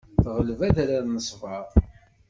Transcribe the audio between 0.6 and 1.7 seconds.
adrar n ṣṣber.